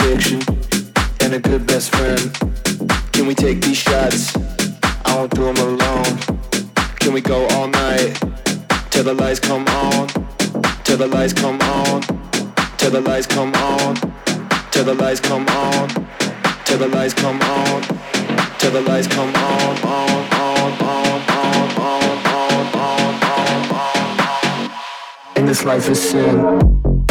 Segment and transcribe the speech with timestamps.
[0.00, 0.40] Addiction
[1.20, 2.32] and a good best friend.
[3.12, 4.36] Can we take these shots?
[5.04, 6.18] I won't do them alone.
[7.00, 8.18] Can we go all night
[8.90, 10.08] till the lights come on?
[10.84, 12.02] Till the lights come on.
[12.78, 13.96] Till the lights come on.
[14.70, 15.88] Till the lights come on.
[16.64, 17.82] Till the lights come on.
[18.58, 19.76] Till the lights come on.
[19.84, 22.26] On on on on on on
[22.74, 23.22] on
[23.72, 24.70] on.
[25.36, 27.05] And this life is sin.